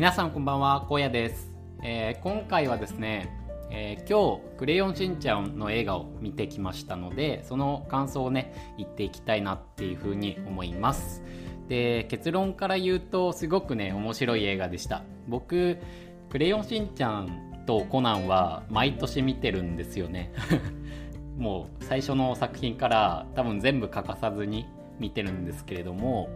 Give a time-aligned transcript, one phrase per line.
[0.00, 1.50] 皆さんこんばんは、荒野です、
[1.82, 3.36] えー、今回はですね、
[3.70, 11.22] えー、今日、クレヨンしんちゃんの映画を見てきましたので、その感想をね、言っていきたいなっていうふうに思います。
[11.68, 15.02] で、結論から言うと、すごくね、面白い映画でした。
[15.28, 15.76] 僕、
[16.30, 20.32] クレヨンしんちゃんとコナンは毎年見てるんですよね。
[21.36, 24.64] もう最初の作品から多分全部欠かさずに
[24.98, 26.30] 見てるんですけれども、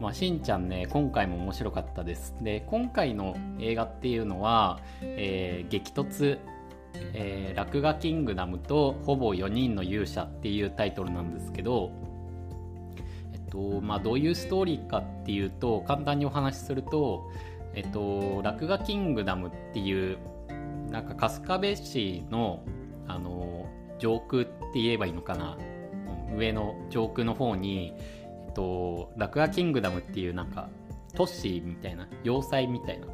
[0.00, 2.34] まあ、しんちゃんね、今回も面白かったです。
[2.40, 6.38] で、今回の映画っていうのは、えー、激突、
[7.14, 11.90] えー、落書キングダムとほぼ4人の勇者っていうタイトルなんですけど、
[13.32, 17.30] えっと、まあ、どういうストーリーかっていうと、簡単にお話しすると、
[17.74, 20.18] えっと、落書キングダムっていう、
[20.90, 22.62] なんか春日部市の、
[23.06, 23.66] あの、
[23.98, 25.56] 上空って言えばいいのかな、
[26.36, 27.94] 上の上空の方に、
[28.58, 30.68] と、ラクアキングダムっていうなんか、
[31.14, 33.06] 都市みたいな、要塞みたいな、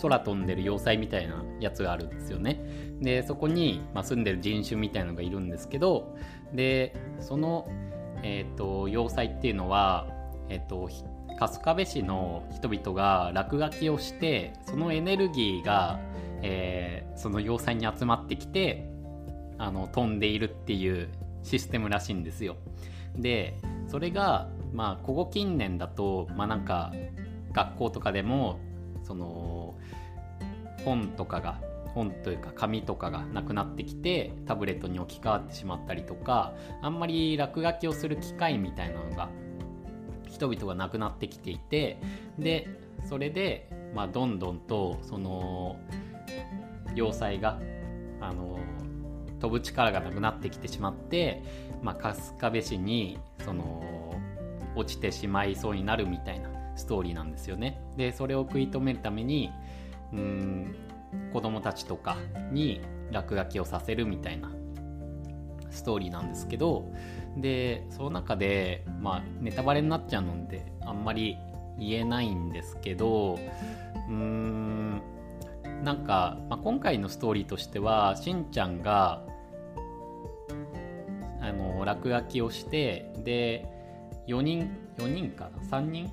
[0.00, 2.60] 空飛んでる要塞みたいなやつがあるんですよね。
[3.00, 6.16] で、そこに、まあ、住んでる人種みたいのがいるんですけど、
[6.54, 7.66] で、その、
[8.22, 10.06] えっ、ー、と、要塞っていうのは、
[10.48, 10.88] えっ、ー、と、
[11.40, 15.98] 春日部市の人々が落書きをして、そのエネルギーが、
[16.42, 18.88] えー、その要塞に集まってきて、
[19.58, 21.08] あの、飛んでいるっていう
[21.42, 22.56] システムらしいんですよ。
[23.16, 23.56] で、
[23.88, 26.92] それが、まあここ近年だとまあなんか
[27.52, 28.58] 学校とかでも
[29.02, 29.74] その
[30.84, 31.60] 本とかが
[31.94, 39.28] 本というか紙とかがなくなってきてタブレットに置き換わってしまったりとかあんまり落書きをする機会みたいなのが
[40.28, 41.98] 人々がなくなってきていて
[42.38, 42.68] で
[43.08, 45.78] それで、まあ、どんどんとその
[46.94, 47.58] 要塞が
[48.20, 48.58] あの
[49.40, 51.42] 飛ぶ力がなくなってきてしまって、
[51.82, 53.82] まあ、春日部市にその
[54.76, 57.80] 落ちてしまいそうになるみたいなストーリーなんですよね。
[57.96, 59.50] でそれを食い止めるために
[60.12, 60.74] うん
[61.32, 62.16] 子供たちとか
[62.52, 62.80] に
[63.10, 64.50] 落書きをさせるみたいな
[65.70, 66.92] ストーリーなんですけど
[67.36, 71.36] でその中でまあネタバレになっちゃうのであんまり
[71.78, 75.02] 言えないんですけどうーん
[75.82, 79.22] なんか、まあ、今回のストーリーとしてはしんちゃんが
[81.40, 83.79] あの落書きをしてで
[84.30, 86.10] 4人4人かな？3人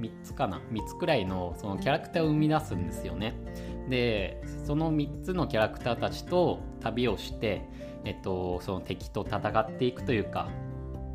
[0.00, 3.34] ？3つかな？3つくらいのそのキャラクターを生み出すんですよね。
[3.88, 7.62] でその3つのキャラクターたちと旅をして、
[8.04, 10.48] えっと、その敵と戦っていくというか、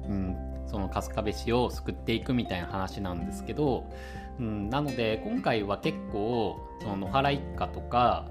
[0.09, 0.35] うん、
[0.67, 3.89] その春日部市を救っていくみたいな話なんですけど、
[4.39, 8.25] うん、なので今回は結構その野原一家とか、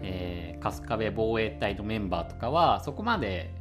[0.00, 3.52] えー、春日部防衛隊のメンバーとかはそこまで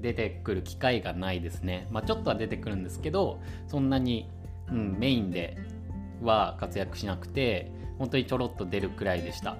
[0.00, 1.86] 出てくる機会がないですね。
[1.90, 4.28] まあ、ちょっとは出てくるんですけど、そんなに、
[4.70, 5.56] うん、メインで
[6.22, 9.56] は活躍しなくて、本当にちょろっと出るくらいでした。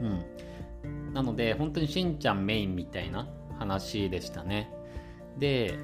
[0.00, 1.12] うん。
[1.12, 3.28] なので、本当にしんちゃんメインみたいな
[3.58, 4.70] 話でしたね。
[5.38, 5.78] で、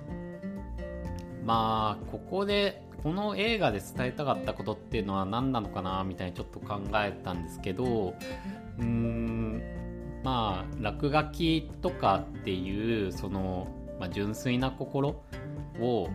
[1.44, 8.14] まあ、ここで、この映画で伝えたかったことっていうのは何なのかなみたいにちょっと考えたんですけど、
[8.78, 9.62] うーん、
[10.22, 15.22] まあ落書きとかっていうその、まあ、純粋な心
[15.80, 16.08] を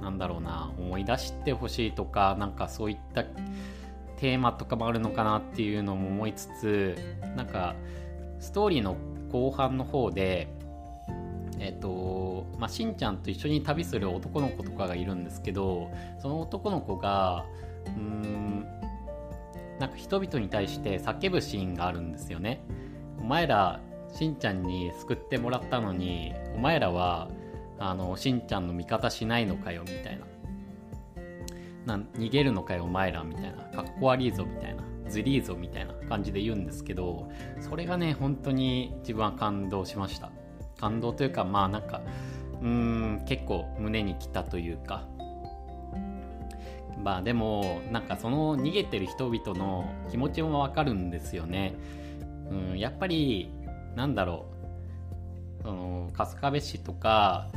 [0.00, 3.24] なんだろうな思い出してほしいとかなんかそういった
[4.16, 6.96] テーマとかもあるのかなっていうのも思いつつ
[7.36, 7.74] なんか
[8.40, 8.96] ストーリーの
[9.30, 10.48] 後半の方で
[11.60, 17.46] えっ、とまあしんちゃんと一緒に旅する男の子とかがいるんですけどその男の子が
[17.86, 18.66] うーん
[19.78, 22.60] なんか人々に対して叫ぶシーンがあるんですよね。
[23.24, 23.80] お前ら
[24.12, 27.30] しんちゃんに救ってもらったのにお前らは
[27.78, 30.20] あのしんちゃんの味方しないのかよみたい
[31.86, 31.96] な。
[31.96, 33.64] な逃げるのかよお前らみたいな。
[33.70, 34.84] かっこ悪いぞみたいな。
[35.08, 37.30] ずりーぞみたいな感じで言うんですけど
[37.60, 40.30] それがね本当に自分は感動しました。
[40.78, 42.02] 感動というかまあなんか
[42.60, 45.06] うーん結構胸にきたというか。
[47.02, 51.74] まあでもなんかその逃げてる人々の気持ちもわかるんですよね。
[52.54, 53.50] うん、やっぱり
[53.96, 54.54] なんだろう。
[55.62, 57.48] その春日部市とか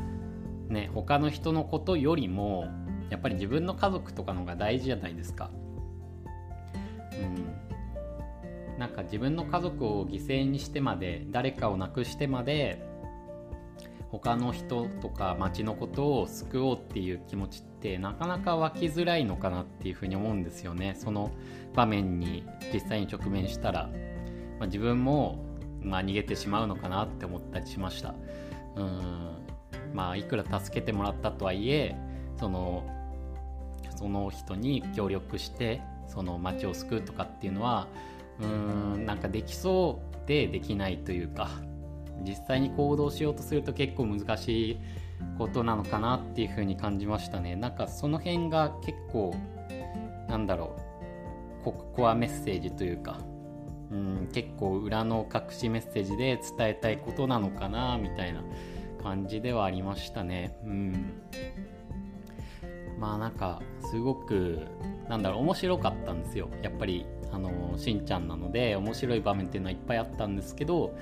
[0.69, 2.67] ね他の人のことよりも
[3.09, 5.49] やっぱり自分の家族とかのが大事じゃないですか。
[7.13, 12.85] うん、なんか自分の家族を犠牲にしてまで誰かを亡くしてまで
[14.09, 20.95] 他の人とか町のことを救おうっていう気持ちってなかなか湧きづらいのかなっていうふうに思うんですよね。
[20.97, 21.31] その
[21.73, 23.89] 場面に実際に直面したら。
[24.59, 25.43] まあ、自分も、
[25.81, 28.15] まあ、逃げてしまうのかなって思ったりしました。
[28.75, 29.47] うん。
[29.93, 31.95] まあいくら助けてもらったとはいえ
[32.39, 32.83] その
[33.95, 37.87] その人に協力してその街を救うとかっていうのは
[38.39, 41.49] うんなんかできそうでできないというか
[42.21, 44.79] 実際に行動しようとすると結構難しい
[45.37, 47.55] ことなのかなっていうふうに感じましたね。
[47.55, 49.35] なんかその辺が結構
[50.27, 50.75] なんだろ
[51.61, 53.19] うココアメッセージというか
[53.91, 58.43] うん結構裏の隠しメッセージで伝えたいことなのかなみたいな
[59.01, 60.57] 感じではありましたね。
[60.65, 61.21] うん。
[62.99, 64.65] まあなんかすごく
[65.07, 66.49] なんだろう面白かったんですよ。
[66.61, 70.95] やっぱりあのしんちゃんなので面白い場面っていうのはいっぱいあったんですけど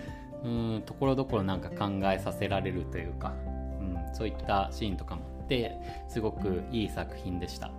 [0.44, 3.34] うんところどころなんか考えさせられるというか、
[3.80, 5.78] うん、そういったシーンとかもあって
[6.08, 7.72] すごくいい作品でした。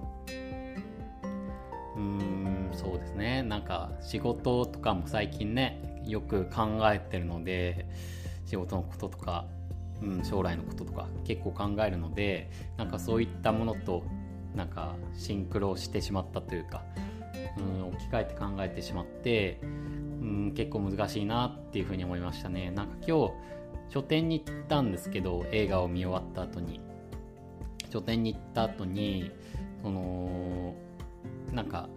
[1.97, 2.46] うん。
[2.77, 3.43] そうですね。
[3.43, 7.87] なんか仕事とかも最近ねよく考えてるので
[8.45, 9.47] 仕事のこととか、
[10.03, 14.05] うん、将来のこととか結構考えるのでなんかそういったものと
[14.55, 16.83] なんかシンクロしてしまったというか、
[17.59, 22.71] うん、置き換えて考えてしまってうん結構難しいなっていうふうに思いましたね。
[22.71, 23.33] なんか今日
[23.89, 26.81] 書店に行ったんですけど映画を見終わった後に。
[27.93, 29.31] 書店に行った後に
[29.83, 30.75] その
[31.53, 31.89] なんか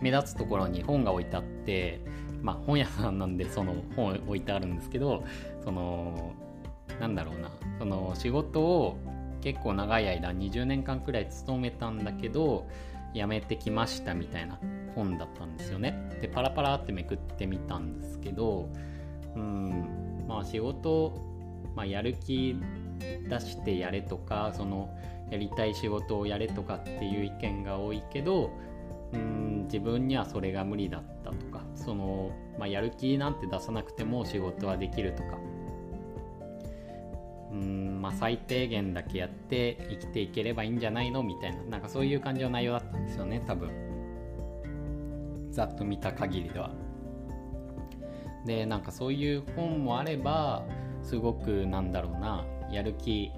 [0.00, 2.00] 目立つところに本が置いてあって
[2.42, 5.24] まあ本屋さんなんでその本置いてあるんですけど
[5.64, 6.32] その
[7.00, 8.98] なんだろうなその仕事を
[9.40, 12.66] 結構長い間20年間くらい勤めたんだけど
[13.14, 14.58] 辞めてきましたみたいな
[14.94, 16.10] 本だったんですよね。
[16.20, 18.68] でパラパラってめくってみたんですけど
[19.34, 21.12] うんまあ仕事、
[21.74, 22.56] まあ、やる気
[23.28, 24.94] 出してやれとかその
[25.30, 28.50] やりたい仕事をやれとかっていう意見が多いけど
[29.12, 35.38] うん自分にはそれが無理だったとかその、まあ、やる気なんて出さなくても仕事はできるとか。
[37.52, 41.24] うんまあ最低限だけやって生きていければいいんじゃないの？
[41.24, 41.62] みたいな。
[41.64, 43.70] なんかそういう感じの内容だったんですよね多分。
[45.50, 46.70] ざっと見た限りでは。
[48.46, 50.64] でなんかそういう本もあれば
[51.02, 53.32] すごくなんだろうなやる気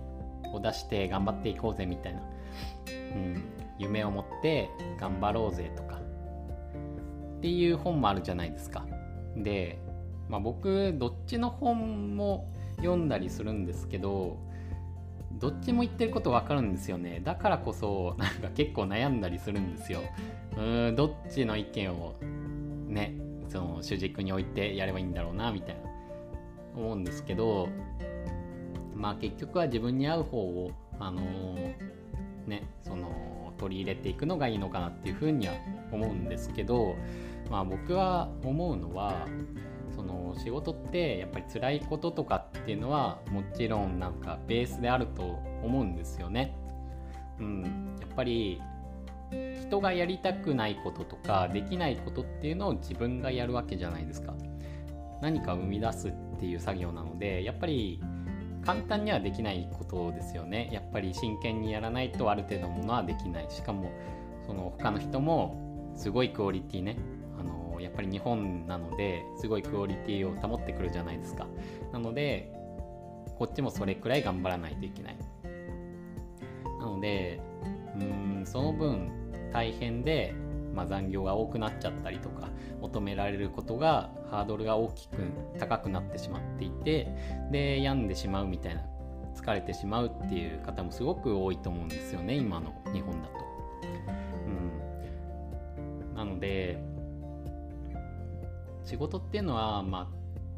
[0.53, 2.23] を出して頑張っていこうぜみたいな、
[2.91, 3.43] うん、
[3.83, 6.01] 夢を持って頑張ろうぜとか。
[7.39, 8.87] っていう本もあるじゃないですか。
[9.37, 9.79] で、
[10.29, 14.39] まあ、僕どっちの本も読んだりするんですけど
[15.33, 17.21] どっちも言ってること分かるんですよね。
[17.25, 20.01] だからこそなんか結構悩んだりするんですよ。
[20.57, 22.15] うーんどっちの意見を
[22.87, 23.17] ね
[23.49, 25.81] その主軸に置いてやればいいんだろうなみたいな。
[26.77, 27.69] 思うんですけど
[28.95, 31.75] まあ結局は自分に合う方をあのー、
[32.47, 33.11] ねその
[33.63, 35.55] 取り入れていくのがいいのかなっていうふうには
[35.93, 36.97] 思うんですけど
[37.49, 39.29] まあ僕は思うのは
[39.95, 45.23] その仕事ってやっぱり辛いこととかっていうのはもちろんなんかベースであると
[45.63, 46.57] 思うんですよね。
[47.39, 48.61] うん、やっぱり
[49.61, 54.35] 人がやりたくないこととかできないことっていうのを自分がやるわけじゃないですか。
[55.21, 58.01] 何か生み出すっていう作業なのでやっぱり
[58.65, 60.69] 簡単にはできないことですよね。
[60.73, 63.47] やっぱり真剣にやらないとある程度ものはできない。
[63.51, 63.91] しかも
[64.47, 66.97] その他の人もすごいクオリティね
[67.39, 71.47] あのやっぱり日本なのですごいクオリティを保ってくるじゃないですか
[71.93, 72.53] なので
[73.39, 75.17] こっちもそれくらい頑張らないといけない
[76.81, 77.41] なので
[77.97, 79.23] うんその分
[79.53, 80.35] 大変で、
[80.75, 82.49] まあ、残業が多くなっちゃったりとか
[82.81, 85.17] 求められることがハードルが大きく
[85.59, 87.09] 高くなってしまっていて
[87.51, 88.83] で病んでしまうみたいな
[89.35, 93.35] 疲れてしまうっていう方もすごく多いと思うんですよね今の日本だと。
[96.11, 96.79] うん、なので
[98.85, 100.11] 仕事っていうのは、ま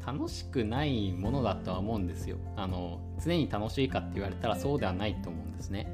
[0.03, 2.37] あ、楽しくないものだとは思うんですよ。
[2.55, 5.87] あの常に楽しいかって言われたらそうではないと思うんですね。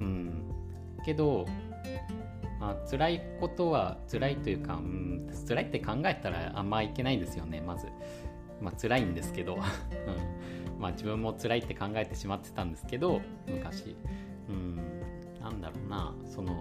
[0.00, 0.44] うん。
[1.04, 1.46] けど、
[2.60, 7.86] あ辛いことは辛いというか、うん、辛いって考えたらあんまいけないんですよねまず。
[8.60, 9.60] まあ辛いんですけど、うん、
[10.78, 13.96] まあ自分も辛いって考えてしまってたんですけど昔。
[14.48, 14.76] うん。
[15.40, 16.14] なんだろうな。
[16.26, 16.52] その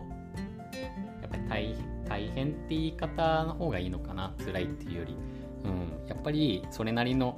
[1.21, 1.75] やっぱり大
[2.07, 4.33] 大変って言い方の方がいいのかな。
[4.45, 5.17] 辛いっていうより、
[5.65, 7.37] うん、やっぱりそれなりの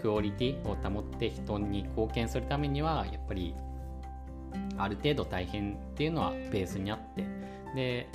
[0.00, 3.54] クオリティを保って人に貢献するためにはやっぱり
[4.78, 7.37] ある程度大変っていうのはベースにあって
[7.78, 8.08] で、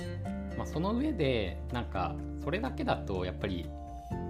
[0.58, 3.66] まあ、その上でなんかそれだけだとやっぱり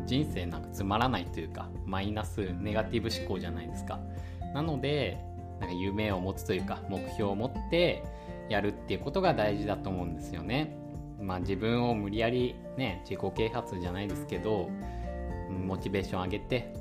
[0.07, 3.99] 人生なんかつまらないというかマイナスネガティブ思考じゃないですか。
[4.55, 5.19] なので
[5.61, 8.05] なんか夢を持つというか目標を持って
[8.49, 10.77] やるっていうことが大事だと思うんですよね。
[11.21, 14.71] まあ自分を無理やりね自己啓発じゃないですけど
[15.51, 16.73] モチベーション上げて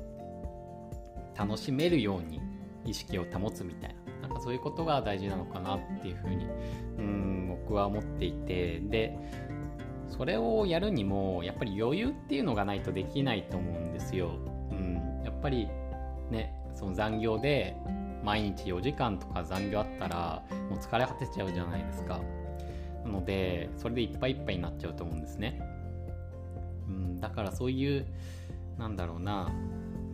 [1.36, 2.40] 楽しめるように
[2.84, 4.03] 意識を保つみたいな。
[4.34, 6.46] かそういうことが大事なのかなっていうふうに
[6.98, 9.16] うん僕は思っていてで
[10.08, 14.30] それをやるにもやっぱり余裕っていうのがないとできないと思うんですよ。
[14.70, 15.68] うん、やっぱり
[16.30, 17.76] ねその残業で
[18.22, 22.20] 毎日4時間とか残業あったらもう疲れ果てちゃうじゃないですか。
[23.04, 25.60] なのでそれでいっぱいいっぱいになっちゃうと思うんですね。
[26.88, 28.06] うん、だからそういう
[28.78, 29.50] なんだろうな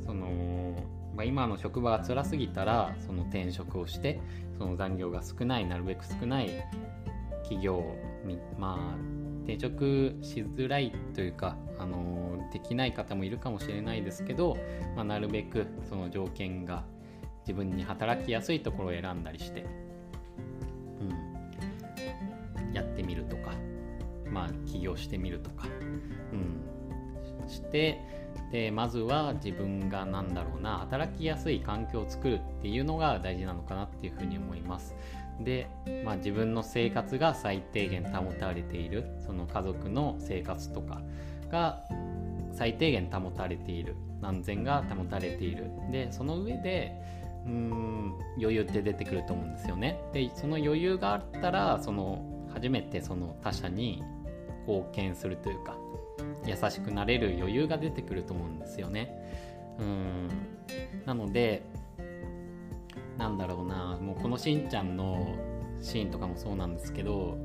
[0.04, 0.74] その、
[1.16, 4.20] まあ、今の職場が辛すぎたらその転職をして
[4.58, 6.50] その残業が少ないなるべく少ない
[7.42, 7.84] 企業
[8.24, 14.56] にまあ転職しづらいというか、あのできない方もいるかもしれないですけど、
[14.94, 16.84] まあ、なるべくその条件が
[17.40, 19.64] 自分に働きやすいところを選んだりして、
[21.00, 23.52] うん、やってみるとか、
[24.30, 25.66] まあ、起業してみるとか、
[26.32, 26.60] うん、
[27.48, 28.00] して
[28.52, 34.94] でまずは自分が何だろうな働きやすい環境を作るっていうのが大事なのかなっていうふうに思います。
[35.40, 35.68] で、
[36.04, 41.00] まあ、自分の生活が最低限保たれているその家族の生活とか
[41.50, 41.84] が
[42.52, 46.92] 最低限保たれている安全が保たれているでその上で
[47.46, 54.02] うーん余裕って出てくると思うんですよねでその余裕があったらその初めてその他者に
[54.66, 55.76] 貢献するというか
[56.50, 59.76] 優しくなれる余裕が出てくると思うんですよね。
[59.78, 60.28] うん。
[61.06, 61.62] なので
[63.18, 63.98] なんだろうな。
[64.00, 65.34] もうこのしんちゃんの
[65.80, 67.38] シーンとかもそうなんですけど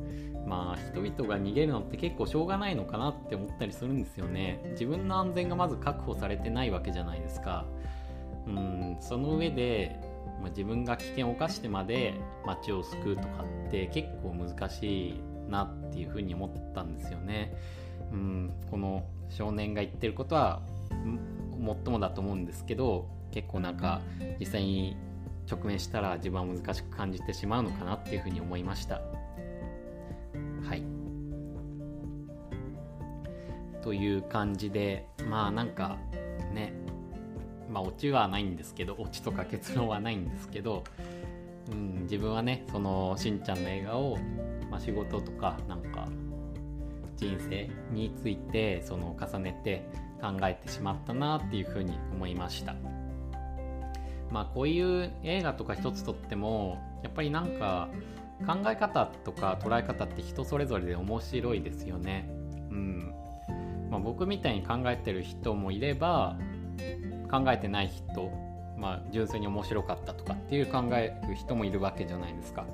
[0.46, 4.62] まあ人々が逃げるのって結構しょうがないのかなって思ったりするんですよね。
[4.72, 7.66] 自分の安全がまず確保されてないわけじゃないですか。
[8.48, 8.98] うん。
[9.00, 10.00] その上で、
[10.42, 12.14] ま、自分が危険を冒してまで
[12.46, 17.56] 街を救うとかって結構難しいなっていうふうに思ったんですよね。
[18.12, 20.62] うんこの少年が言ってることは
[20.94, 24.02] 最もだと思うんですけど結構なんか
[24.40, 24.96] 実際に
[25.50, 28.96] 直面したら自分は難しく感じてしまうのかなっていうふうに思いました。
[28.96, 30.84] はい。
[33.84, 35.98] という感じでまあなんか
[36.54, 36.74] ね。
[37.70, 40.84] まあオチはないんですけどオチとか結論はないんですけど、
[41.72, 44.18] うん、自分はねそのしんちゃんの映画を、
[44.70, 45.95] まあ、仕事とかなんか
[47.18, 49.88] 人生についてその重ねて
[50.22, 52.76] 考えてしまったなっていうふうに思いました。
[54.32, 57.90] まあこういう映画とか一つとってもやっぱりなんか
[58.46, 62.28] 考え方とか捉え方って人それぞれで面白いですよね。
[62.70, 63.14] うん
[63.90, 66.38] まあ、僕みたいに考えてる人もいれば
[67.32, 68.32] 考えてない人、
[68.78, 72.66] まあ、純粋に面白かったとかっていう考える人もいるわけじゃないですか。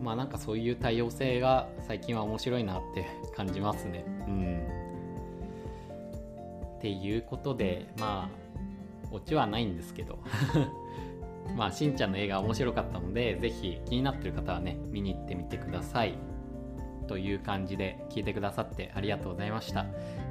[0.00, 4.04] まあなんかそういう多様性が最近は面白いなって感じますね。
[4.26, 4.66] うん。
[6.78, 8.36] っていうことでまあ
[9.10, 10.18] オチはないんですけど。
[11.56, 16.14] まあしんちゃんの映画面白かったのでぜひ気になってる方はね見に行ってみてください。
[17.06, 19.86] という感じで聞いてくださってありがとうございました、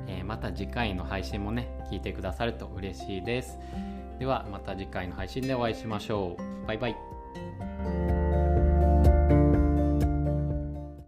[0.08, 3.58] えー、また次回の配信もね聞いてくださると嬉しいです。
[4.20, 6.68] ではまた次回の配信でお会いしましょう。
[6.68, 7.05] バイバイ。